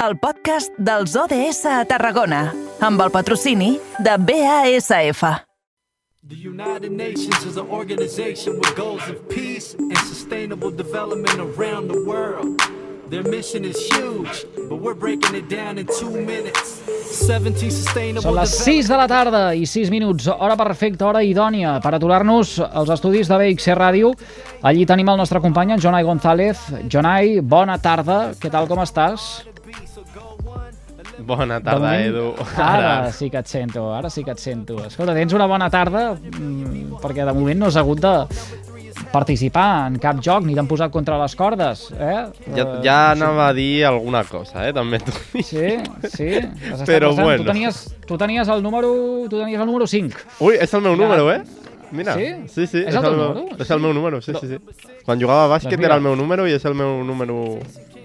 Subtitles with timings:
[0.00, 5.20] el podcast dels ODS a Tarragona, amb el patrocini de BASF.
[6.26, 12.00] The United Nations is an organization with goals of peace and sustainable development around the
[12.06, 12.62] world.
[13.10, 16.80] Their mission is huge, but we're breaking it down in two minutes.
[17.10, 21.74] 17 sustainable Són les 6 de la tarda i 6 minuts, hora perfecta, hora idònia
[21.82, 24.12] per aturar-nos als estudis de BXC Ràdio.
[24.62, 26.62] Allí tenim el nostre company, en Jonai González.
[26.90, 29.26] Jonai, bona tarda, què tal, com estàs?
[31.26, 32.28] Bona tarda, moment, Edu.
[32.56, 34.78] Ara sí que et sento, ara sí que et sento.
[34.86, 38.14] Escolta, tens una bona tarda, mm, perquè de moment no has hagut de
[39.12, 42.26] participar en cap joc ni t'han posat contra les cordes, eh?
[42.54, 44.72] Ja, Eh, ja anava a dir alguna cosa, eh?
[44.72, 45.44] També t'ho dic.
[45.46, 45.78] Sí,
[46.12, 46.30] sí.
[46.90, 47.24] Però passant.
[47.24, 47.44] bueno.
[47.44, 48.92] Tu tenies, tu tenies el número,
[49.28, 50.16] tu tenies el número 5.
[50.40, 51.02] Ui, és el meu Ja.
[51.04, 51.42] número, eh?
[51.92, 52.26] Mira, Sí?
[52.46, 53.56] sí, sí És el teu meu, número?
[53.58, 54.58] És el meu número, sí, sí, sí.
[55.04, 55.86] Quan jugava a bàsquet Doncs mira.
[55.88, 57.58] era el meu número i és el meu número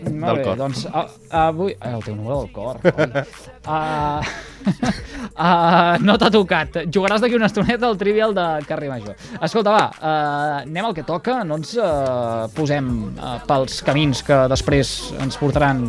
[0.03, 0.57] Molt del bé, cor.
[0.59, 1.05] doncs a,
[1.47, 1.73] avui...
[1.75, 2.79] Eh, el teu número del cor.
[2.83, 4.21] uh,
[5.45, 6.81] uh, no t'ha tocat.
[6.91, 9.17] Jugaràs d'aquí una estoneta al trivial de Carrer Major.
[9.41, 11.41] Escolta, va, uh, anem al que toca.
[11.47, 15.87] No ens uh, posem uh, pels camins que després ens portaran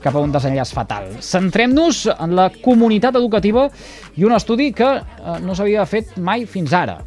[0.00, 1.10] cap a un desenllaç fatal.
[1.24, 3.68] Centrem-nos en la comunitat educativa
[4.16, 7.00] i un estudi que uh, no s'havia fet mai fins ara.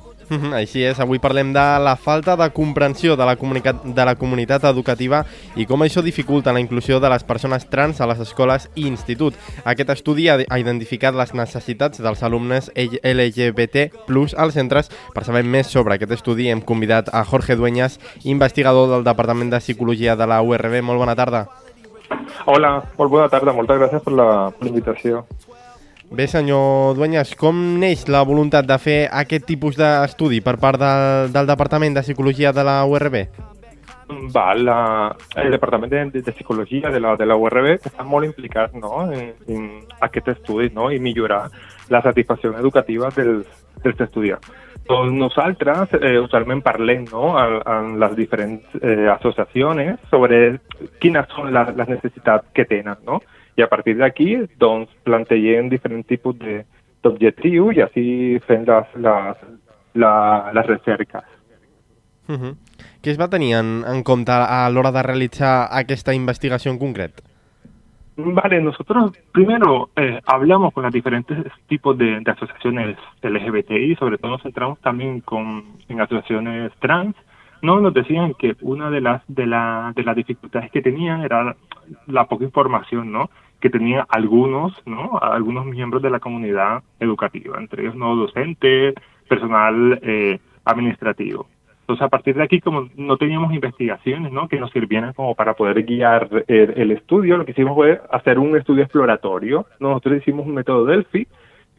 [0.53, 5.23] Així és, avui parlem de la falta de comprensió de la, de la comunitat educativa
[5.59, 9.37] i com això dificulta la inclusió de les persones trans a les escoles i institut.
[9.65, 14.91] Aquest estudi ha, ha identificat les necessitats dels alumnes LGBT plus als centres.
[15.13, 19.61] Per saber més sobre aquest estudi hem convidat a Jorge Dueñas, investigador del Departament de
[19.63, 20.81] Psicologia de la URB.
[20.83, 21.47] Molt bona tarda.
[22.45, 24.29] Hola, molt bona tarda, moltes gràcies per la
[24.61, 25.23] invitació.
[26.11, 30.93] Bé, senyor Dueñas, com neix la voluntat de fer aquest tipus d'estudi per part de,
[31.33, 33.17] del Departament de Psicologia de la URB?
[34.35, 38.75] Va, la, el Departament de, de, Psicologia de la, de la URB està molt implicat
[38.77, 39.69] no, en, en
[40.05, 41.47] aquest estudi no, i millorar
[41.89, 43.47] la satisfacció educativa dels,
[43.83, 44.51] dels estudiants.
[44.83, 50.59] Doncs nosaltres eh, usualment parlem no, en, les diferents eh, associacions sobre
[50.99, 53.21] quines són les, les necessitats que tenen, no?
[53.55, 56.63] I a partir d'aquí, doncs, plantegem diferents tipus de-
[57.03, 58.05] d'objectius i així
[58.47, 59.43] fem les, les,
[59.93, 60.13] la,
[60.53, 61.23] les recerques.
[62.27, 62.55] Uh -huh.
[63.03, 67.21] Què es va tenir en, en compte a l'hora de realitzar aquesta investigació en concret?
[68.15, 71.37] Vale, nosotros primero eh, hablamos con los diferentes
[71.67, 77.15] tipos de, de asociaciones LGBTI, sobre todo nos centramos también con, en asociaciones trans.
[77.63, 81.55] No nos decían que una de las de, la, de las dificultades que tenían era
[82.07, 83.29] la poca información, ¿no?
[83.63, 85.17] Que tenían algunos, ¿no?
[85.21, 88.93] Algunos miembros de la comunidad educativa, entre ellos no docentes,
[89.29, 91.47] personal eh, administrativo.
[91.79, 94.49] Entonces, a partir de aquí, como no teníamos investigaciones ¿no?
[94.49, 98.37] que nos sirvieran como para poder guiar el, el estudio, lo que hicimos fue hacer
[98.37, 99.65] un estudio exploratorio.
[99.79, 101.25] Nosotros hicimos un método Delphi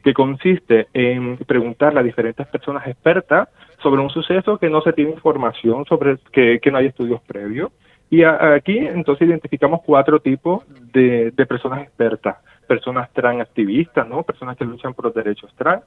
[0.03, 3.49] que consiste en preguntarle a diferentes personas expertas
[3.83, 7.71] sobre un suceso que no se tiene información, sobre que, que no hay estudios previos.
[8.14, 12.36] Y a- aquí entonces identificamos cuatro tipos de, de personas expertas.
[12.69, 14.22] Personas trans activistas, ¿no?
[14.22, 15.82] Personas que luchan por los derechos trans,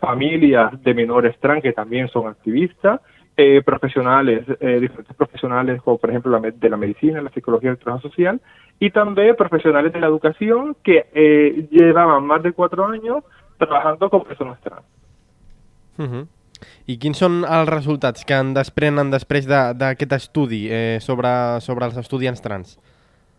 [0.00, 3.00] familias de menores trans que también son activistas,
[3.36, 7.78] eh, profesionales, eh, diferentes profesionales como por ejemplo la, de la medicina, la psicología el
[7.78, 8.40] trabajo social,
[8.80, 13.22] y también profesionales de la educación que eh, llevaban más de cuatro años
[13.56, 14.84] trabajando con personas trans.
[15.96, 16.26] Uh -huh.
[16.86, 21.86] I quins són els resultats que en desprenen després de- d'aquest estudi eh, sobre, sobre
[21.86, 22.78] els estudiants trans?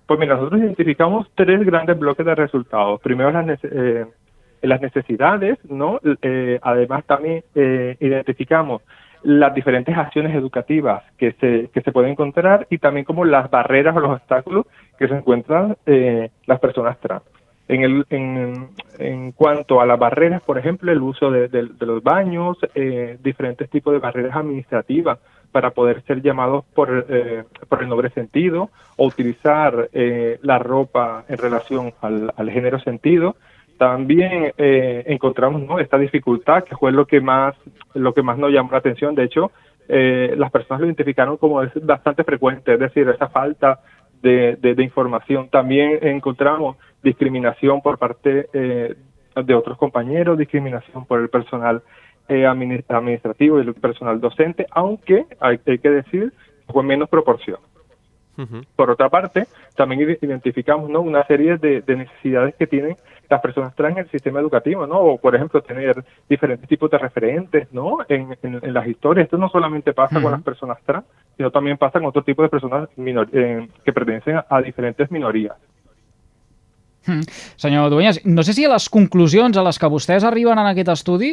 [0.06, 3.00] Pues mira, nosotros identificamos tres grandes bloques de resultados.
[3.02, 4.06] Primero las, eh,
[4.64, 6.00] las necesidades, ¿no?
[6.22, 8.82] Eh, además también eh, identificamos
[9.22, 13.96] las diferentes acciones educativas que se, que se pueden encontrar y también como las barreras
[13.96, 14.66] o los obstáculos
[14.98, 17.24] que se encuentran eh, las personas trans.
[17.70, 18.06] En, el,
[18.98, 23.94] en, cuanto a las barreras, por ejemplo, el uso de, los baños, eh, diferentes tipos
[23.94, 25.20] de barreras administrativas
[25.52, 31.26] para poder ser llamados por, eh, por el nombre sentido o utilizar eh, la ropa
[31.28, 33.36] en relación al, género sentido.
[33.78, 35.80] También eh, encontramos ¿no?
[35.80, 37.56] esta dificultad que fue lo que más
[37.94, 39.14] lo que más nos llamó la atención.
[39.14, 39.52] De hecho,
[39.88, 43.80] eh, las personas lo identificaron como bastante frecuente, es decir, esa falta
[44.22, 45.50] de, de- de información.
[45.50, 48.96] También encontramos discriminación por parte eh,
[49.36, 51.82] de otros compañeros, discriminación por el personal
[52.28, 56.34] eh, admini- administrativo y el personal docente, aunque hay, hay que decir
[56.68, 57.60] fue menos proporción.
[58.76, 61.02] Por otra parte, también ide- identificamos ¿no?
[61.02, 62.96] una serie de, de necesidades que tienen
[63.30, 65.00] las personas trans en el sistema educativo, ¿no?
[65.00, 67.98] O, por ejemplo, tener diferentes tipos de referentes, ¿no?
[68.08, 69.26] En, en- en las historias.
[69.26, 71.06] Esto no solamente pasa con las personas trans,
[71.38, 75.12] sino también pasa con otro tipo de personas minor- eh, que pertenecen a, a diferentes
[75.12, 75.56] minorías.
[77.56, 81.32] Senyor Dueñas, no sé si les conclusions a les que vostès arriben en aquest estudi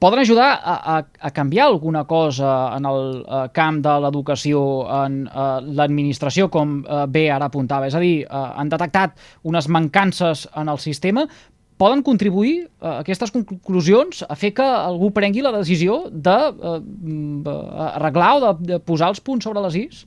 [0.00, 5.28] poden ajudar a, a, a canviar alguna cosa en el uh, camp de l'educació, en
[5.28, 7.86] uh, l'administració, com uh, bé ara apuntava.
[7.86, 9.10] És a dir, uh, han detectat
[9.44, 11.28] unes mancances en el sistema,
[11.80, 17.52] poden contribuir uh, aquestes conclusions a fer que algú prengui la decisió d'arreglar
[18.32, 20.06] uh, o de, de posar els punts sobre les is?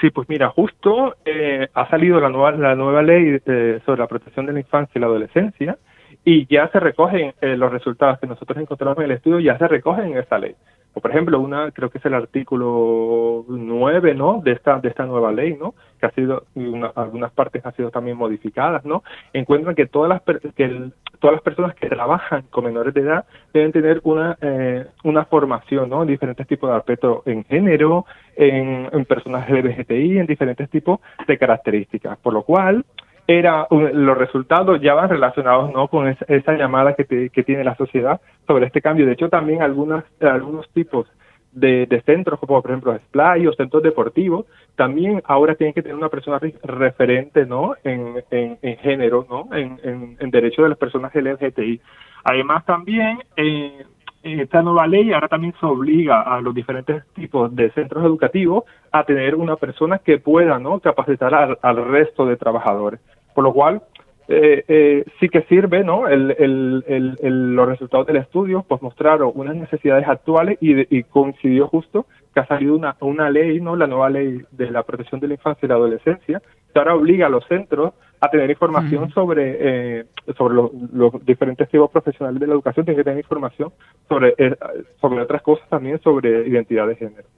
[0.00, 4.06] Sí, pues mira, justo eh, ha salido la nueva, la nueva ley eh, sobre la
[4.06, 5.78] protección de la infancia y la adolescencia
[6.24, 9.68] y ya se recogen eh, los resultados que nosotros encontramos en el estudio, ya se
[9.68, 10.54] recogen en esta ley.
[10.94, 14.40] O por ejemplo, una creo que es el artículo 9, ¿no?
[14.42, 15.74] De esta de esta nueva ley, ¿no?
[15.98, 19.02] Que ha sido una, algunas partes han sido también modificadas, ¿no?
[19.32, 20.22] Encuentran que todas las
[20.54, 25.24] que todas las personas que trabajan con menores de edad deben tener una eh, una
[25.24, 26.02] formación, ¿no?
[26.02, 28.06] En diferentes tipos de aspectos en género,
[28.36, 32.84] en, en personas LGBTI, en diferentes tipos de características, por lo cual
[33.26, 37.76] era los resultados ya van relacionados no con esa, esa llamada que, que, tiene la
[37.76, 39.06] sociedad sobre este cambio.
[39.06, 41.06] De hecho, también algunas, algunos tipos
[41.52, 45.96] de, de centros, como por ejemplo Splay o centros deportivos, también ahora tienen que tener
[45.96, 50.78] una persona referente no en, en, en género, no en, en, en derechos de las
[50.78, 51.80] personas LGTBI.
[52.24, 53.84] Además, también eh,
[54.24, 59.04] esta nueva ley ahora también se obliga a los diferentes tipos de centros educativos a
[59.04, 60.80] tener una persona que pueda ¿no?
[60.80, 63.00] capacitar al, al resto de trabajadores.
[63.34, 63.82] Por lo cual,
[64.26, 66.08] eh, eh, sí que sirve, ¿no?
[66.08, 71.66] El, el, el, los resultados del estudio pues mostraron unas necesidades actuales y, y, coincidió
[71.68, 73.76] justo que ha salido una, una ley, ¿no?
[73.76, 76.40] La nueva ley de la protección de la infancia y la adolescencia,
[76.72, 79.56] que ahora obliga a los centros a tener información sobre
[80.00, 80.04] eh,
[80.36, 83.72] sobre los, los, diferentes tipos profesionales de la educación, tienen que tener información
[84.08, 84.56] sobre, eh,
[85.00, 87.28] sobre otras cosas también sobre identidad de género.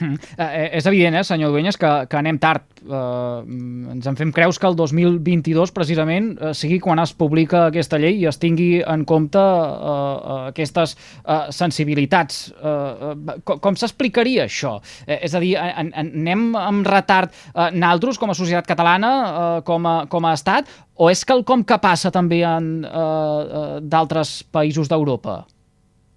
[0.00, 0.18] Mm.
[0.36, 2.66] Eh, és evident, eh, senyor Dueñas, que, que anem tard.
[2.80, 8.00] Eh, ens en fem creus que el 2022, precisament, eh, sigui quan es publica aquesta
[8.00, 12.48] llei i es tingui en compte eh, eh aquestes eh, sensibilitats.
[12.50, 12.76] Eh,
[13.10, 14.78] eh, com com s'explicaria això?
[15.06, 19.86] Eh, és a dir, anem amb retard eh, naltros com a societat catalana, eh, com,
[19.86, 20.70] a, com a estat,
[21.00, 25.42] o és quelcom que passa també en eh, eh, d'altres països d'Europa?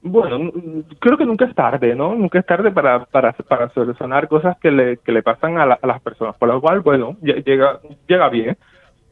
[0.05, 0.51] Bueno,
[0.99, 2.13] creo que nunca es tarde, ¿no?
[2.13, 5.79] Nunca es tarde para, para, para solucionar cosas que le, que le pasan a, la,
[5.81, 6.35] a las personas.
[6.35, 8.57] Por lo cual, bueno, llega, llega bien.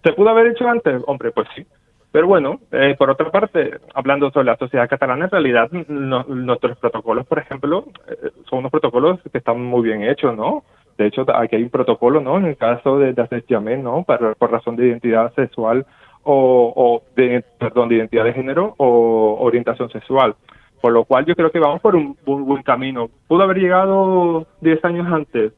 [0.03, 1.01] ¿Se pudo haber hecho antes?
[1.07, 1.65] Hombre, pues sí.
[2.11, 7.25] Pero bueno, eh, por otra parte, hablando sobre la sociedad catalana, en realidad nuestros protocolos,
[7.25, 10.65] por ejemplo, eh, son unos protocolos que están muy bien hechos, ¿no?
[10.97, 12.37] De hecho, aquí hay un protocolo, ¿no?
[12.37, 14.03] En el caso de, de ¿no?
[14.03, 15.85] Por, por razón de identidad sexual
[16.23, 20.35] o, o de, perdón, de identidad de género o orientación sexual.
[20.81, 23.09] Por lo cual yo creo que vamos por un, buen camino.
[23.27, 25.53] ¿Pudo haber llegado 10 años antes?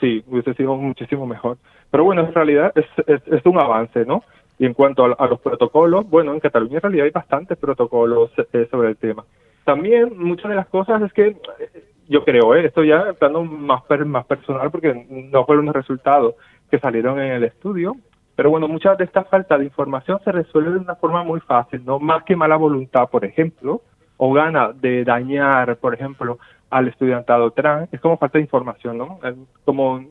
[0.00, 1.58] Sí, hubiese sido muchísimo mejor.
[1.90, 4.22] Pero bueno, en realidad es, es, un avance, ¿no?
[4.58, 8.68] Y en cuanto a, los protocolos, bueno, en Cataluña en realidad hay bastantes protocolos eh,
[8.70, 9.24] sobre el tema.
[9.64, 13.82] También muchas de las cosas es que eh, yo creo, eh, esto ya plano más,
[13.82, 16.34] per, más personal porque no fueron los resultados
[16.70, 17.96] que salieron en el estudio,
[18.36, 21.84] pero bueno, muchas de esta falta de información se resuelve de una forma muy fácil,
[21.84, 21.98] ¿no?
[21.98, 23.82] Más que mala voluntad, por ejemplo,
[24.18, 26.38] o gana de dañar, por ejemplo,
[26.70, 29.18] al estudiantado trans, es como falta de información, ¿no?
[29.64, 30.04] Como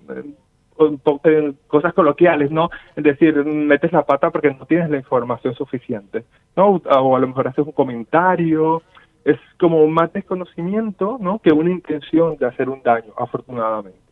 [1.24, 2.70] eh, cosas coloquiales, ¿no?
[2.96, 6.24] Es decir, metes la pata porque no tienes la información suficiente,
[6.56, 6.82] ¿no?
[6.86, 8.82] O a lo mejor haces un comentario,
[9.24, 11.40] es como más desconocimiento, ¿no?
[11.40, 14.07] Que una intención de hacer un daño, afortunadamente.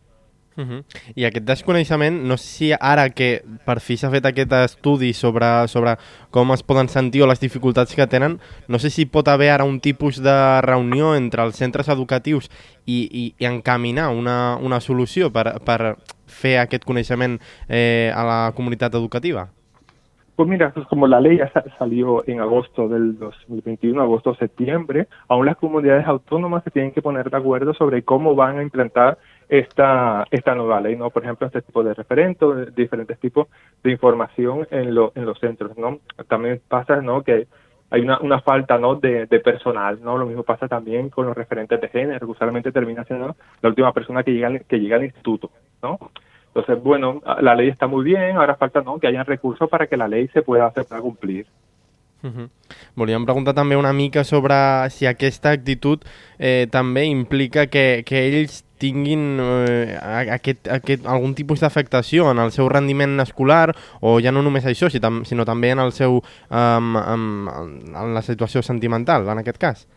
[0.57, 0.83] Uh -huh.
[1.15, 5.67] I aquest desconeixement, no sé si ara que per fi s'ha fet aquest estudi sobre,
[5.67, 5.97] sobre
[6.31, 9.65] com es poden sentir o les dificultats que tenen, no sé si pot haver ara
[9.65, 12.49] un tipus de reunió entre els centres educatius
[12.85, 18.51] i, i, i encaminar una, una solució per, per fer aquest coneixement eh, a la
[18.55, 19.49] comunitat educativa.
[20.35, 25.55] Pues mira, pues como la ley ya salió en agosto del 2021, agosto-septiembre, aún las
[25.55, 29.17] comunidades autónomas se tienen que poner de acuerdo sobre cómo van a implantar
[29.49, 31.09] esta, esta nueva ley, ¿no?
[31.09, 33.47] Por ejemplo, este tipo de referentes, diferentes tipos
[33.83, 35.99] de información en, lo, en los centros, ¿no?
[36.27, 37.23] También pasa, ¿no?
[37.23, 37.47] Que
[37.91, 38.95] hay una, una falta, ¿no?
[38.95, 40.17] De, personal, ¿no?
[40.17, 44.23] Lo mismo pasa también con los referentes de género, usualmente termina siendo la última persona
[44.23, 45.99] que llega, que llega al instituto, ¿no?
[46.55, 48.97] Entonces, bueno, la ley está muy bien, ahora falta ¿no?
[48.97, 51.45] que hayan recursos para que la ley se pueda hacer para cumplir.
[52.25, 52.49] Uh -huh.
[52.95, 56.03] Volíem preguntar també una mica sobre si aquesta actitud
[56.39, 59.97] eh, també implica que, que ells tinguin eh,
[60.31, 64.89] aquest, aquest, algun tipus d'afectació en el seu rendiment escolar o ja no només això,
[64.89, 66.17] sinó també en el seu
[66.49, 67.47] um, um,
[67.95, 69.87] en la situació sentimental, en aquest cas.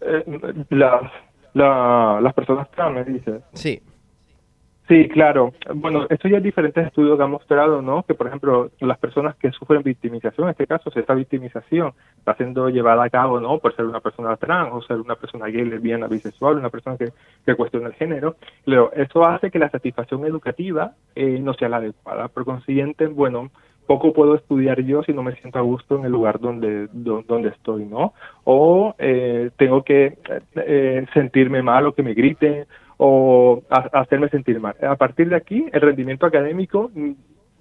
[0.00, 0.24] Eh,
[0.70, 1.12] la,
[1.54, 3.42] la, las personas trans, me dices.
[3.52, 3.80] Sí.
[4.90, 5.52] Sí, claro.
[5.72, 8.02] Bueno, esto ya hay diferentes estudios que han mostrado, ¿no?
[8.02, 12.34] Que, por ejemplo, las personas que sufren victimización, en este caso, si esta victimización está
[12.34, 13.60] siendo llevada a cabo, ¿no?
[13.60, 17.12] Por ser una persona trans o ser una persona gay, lesbiana, bisexual, una persona que,
[17.46, 21.76] que cuestiona el género, pero eso hace que la satisfacción educativa eh, no sea la
[21.76, 22.26] adecuada.
[22.26, 23.48] Por consiguiente, bueno,
[23.86, 27.50] poco puedo estudiar yo si no me siento a gusto en el lugar donde, donde
[27.50, 28.12] estoy, ¿no?
[28.42, 30.18] O eh, tengo que
[30.56, 32.66] eh, sentirme mal o que me griten
[33.02, 34.74] o hacerme sentir mal.
[34.82, 36.90] A partir de aquí, el rendimiento académico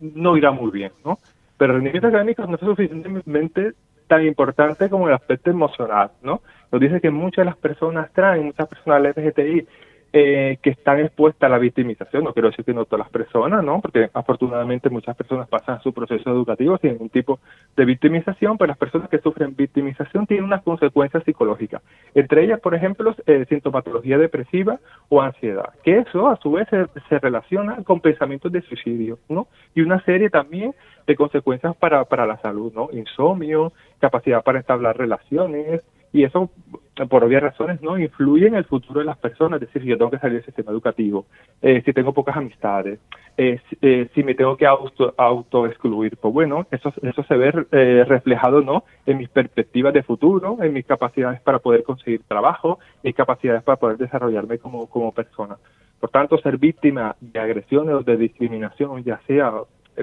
[0.01, 1.17] no irá muy bien, ¿no?
[1.57, 3.71] Pero el rendimiento académico no es suficientemente
[4.07, 6.41] tan importante como el aspecto emocional, ¿no?
[6.73, 9.65] Nos dice que muchas de las personas trans, muchas personas LGBTI,
[10.11, 12.23] eh, que están expuestas a la victimización.
[12.23, 13.79] No quiero decir que no todas las personas, ¿no?
[13.79, 17.39] Porque afortunadamente muchas personas pasan su proceso educativo sin ningún tipo
[17.77, 21.83] de victimización, pero las personas que sufren victimización tienen unas consecuencias psicológicas.
[22.15, 26.87] Entre ellas, por ejemplo, eh, sintomatología depresiva o ansiedad, que eso a su vez se,
[27.07, 29.47] se, relaciona con pensamientos de suicidio, ¿no?
[29.75, 30.73] Y una serie también
[31.05, 32.89] de consecuencias para, para la salud, ¿no?
[32.93, 36.49] Insomnio, capacidad para entablar relaciones, y eso
[37.07, 39.97] por obvias razones no influye en el futuro de las personas, es decir, si yo
[39.97, 41.25] tengo que salir del sistema educativo,
[41.61, 42.99] eh, si tengo pocas amistades,
[43.37, 47.53] eh, eh, si me tengo que auto, auto excluir, pues bueno, eso, eso se ve
[47.71, 52.79] eh, reflejado no en mis perspectivas de futuro, en mis capacidades para poder conseguir trabajo,
[53.01, 55.57] mis capacidades para poder desarrollarme como, como persona.
[55.99, 59.53] Por tanto, ser víctima de agresiones o de discriminación, ya sea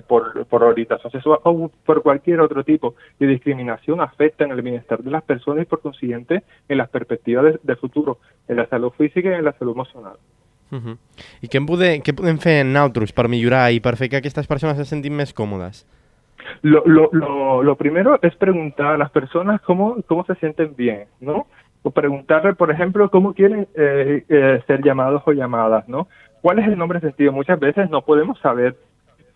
[0.03, 5.03] por, por orientación sexual o por cualquier otro tipo de discriminación afecta en el bienestar
[5.03, 8.91] de las personas y por consiguiente en las perspectivas de, de futuro, en la salud
[8.91, 10.17] física y en la salud emocional.
[10.71, 10.97] Uh -huh.
[11.43, 14.47] I què, en pode, què podem fer nosaltres per millorar i per fer que aquestes
[14.47, 15.87] persones se sentin més còmodes?
[16.63, 21.07] Lo, lo, lo, lo primero es preguntar a las personas cómo, cómo se sienten bien,
[21.21, 21.47] ¿no?
[21.83, 26.09] O preguntarle, por ejemplo, cómo quieren eh, eh, ser llamados o llamadas, ¿no?
[26.43, 27.33] ¿Cuál es el nombre sentido?
[27.33, 28.77] Muchas veces no podemos saber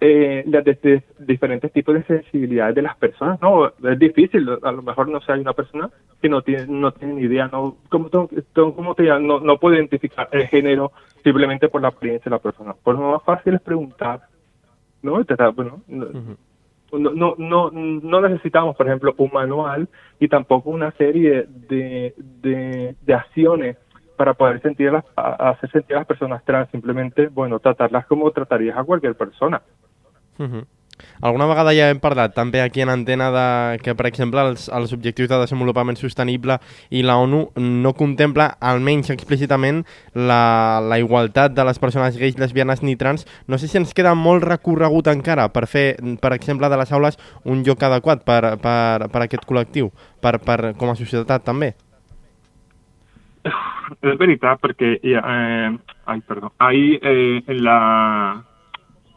[0.02, 3.66] eh, las de, diferentes tipos de sensibilidades de las personas, ¿no?
[3.69, 5.90] Es difícil, a lo mejor no hay una persona
[6.23, 7.76] que no tiene, no tiene ni idea, ¿no?
[7.90, 8.09] ¿Cómo,
[8.54, 10.92] cómo te, no, no puede identificar el género
[11.23, 12.75] simplemente por la apariencia de la persona?
[12.83, 14.23] Pues lo más fácil es preguntar,
[15.02, 15.23] ¿no?
[15.54, 16.37] Bueno, uh -huh.
[16.99, 19.87] no, no, no, no necesitamos, por ejemplo, un manual
[20.19, 23.76] y tampoco una serie de, de, de acciones
[24.16, 28.07] para poder sentir a las, a hacer sentir a las personas trans, simplemente, bueno, tratarlas
[28.07, 29.62] como tratarías a cualquier persona.
[30.40, 30.66] Uh -huh.
[31.20, 34.92] Alguna vegada ja hem parlat també aquí en antena de que, per exemple, els, els
[34.92, 36.59] objectius de desenvolupament sostenible
[36.90, 42.82] i la ONU no contempla, almenys explícitament, la, la igualtat de les persones gais, lesbianes
[42.82, 43.26] ni trans.
[43.47, 47.20] No sé si ens queda molt recorregut encara per fer, per exemple, de les aules
[47.44, 51.75] un lloc adequat per, per, per aquest col·lectiu, per, per, com a societat també.
[54.02, 58.44] Es verdad, porque eh, ay, perdón, ahí eh, en la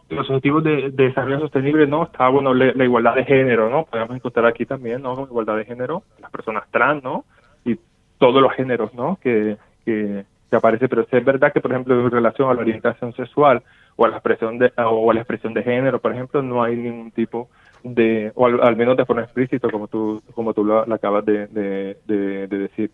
[0.10, 3.86] los objetivos de, de, desarrollo sostenible no está bueno la, la, igualdad de género no
[3.86, 7.26] podemos encontrar aquí también no igualdad de género las personas trans no
[7.66, 7.78] y
[8.18, 10.88] todos los géneros no que, que, que aparece.
[10.88, 13.64] Pero es verdad que por ejemplo en relación a la orientación sexual
[13.96, 16.76] o a la expresión de o a la expresión de género por ejemplo no hay
[16.76, 17.50] ningún tipo
[17.84, 22.48] de o al, menos de forma explícita como tú como tú lo, acabas de, de
[22.48, 22.92] decir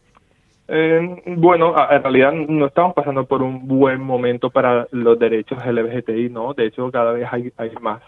[0.71, 6.29] eh, bueno, en realidad no estamos pasando por un buen momento para los derechos LGBTI,
[6.29, 6.53] ¿no?
[6.53, 8.01] De hecho, cada vez hay, hay más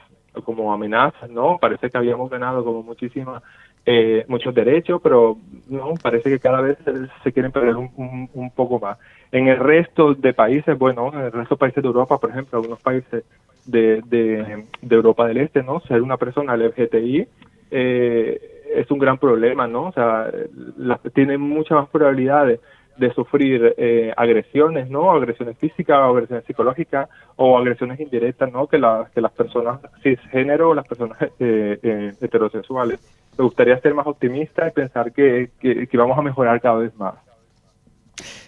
[0.43, 1.57] como amenazas, ¿no?
[1.59, 3.41] Parece que habíamos ganado como muchísimas,
[3.85, 5.37] eh, muchos derechos, pero
[5.69, 6.77] no, parece que cada vez
[7.23, 8.97] se, quieren perder un, poco más.
[9.31, 12.59] En el resto de países, bueno, en el resto de países de Europa, por ejemplo,
[12.59, 13.23] algunos países
[13.65, 15.79] de, de, de Europa del Este, ¿no?
[15.81, 17.27] Ser una persona LGBTI,
[17.71, 19.87] eh, es un gran problema, ¿no?
[19.87, 20.31] O sea,
[20.77, 22.59] la, tiene muchas más probabilidades
[22.97, 25.11] de sufrir eh, agresiones, ¿no?
[25.11, 28.67] Agresiones físicas, o agresiones psicológicas o agresiones indirectas, ¿no?
[28.67, 32.99] Que, la, que las personas cisgénero o las personas eh, eh, heterosexuales.
[33.37, 36.95] Me gustaría ser más optimista y pensar que, que, que vamos a mejorar cada vez
[36.97, 37.15] más.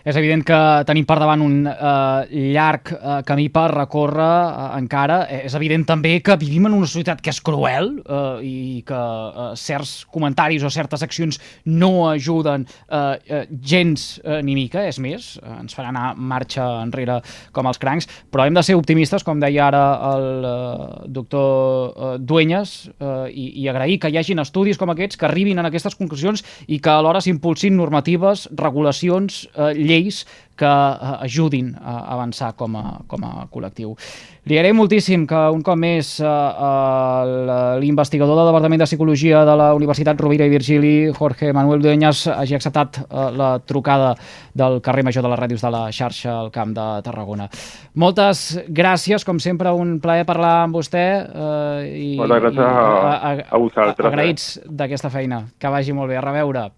[0.03, 5.21] És evident que tenim per davant un eh, llarg eh, camí per recórrer eh, encara.
[5.47, 9.45] És evident també que vivim en una societat que és cruel eh, i que eh,
[9.59, 11.39] certs comentaris o certes accions
[11.71, 16.67] no ajuden eh, eh, gens eh, ni mica, és més, eh, ens farà anar marxa
[16.81, 17.21] enrere
[17.55, 22.11] com els crancs, però hem de ser optimistes, com deia ara el eh, doctor eh,
[22.19, 25.95] Duenyes, eh, i, i agrair que hi hagin estudis com aquests que arribin a aquestes
[25.95, 32.53] conclusions i que alhora s'impulsin normatives, regulacions, eh, lleis lleis que eh, ajudin a avançar
[32.55, 33.95] com a, com a col·lectiu.
[34.43, 39.55] Li agraïm moltíssim que un cop més eh, eh, l'investigador del Departament de Psicologia de
[39.59, 44.13] la Universitat Rovira i Virgili, Jorge Manuel Dueñas, hagi acceptat eh, la trucada
[44.53, 47.49] del carrer Major de les Ràdios de la xarxa al Camp de Tarragona.
[47.95, 51.07] Moltes gràcies, com sempre, un plaer parlar amb vostè.
[51.23, 54.11] Eh, i, Moltes gràcies i, a, a vosaltres.
[54.11, 55.45] Agraïts d'aquesta feina.
[55.57, 56.19] Que vagi molt bé.
[56.19, 56.69] A reveure.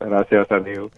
[0.00, 0.90] Gràcies, adéu.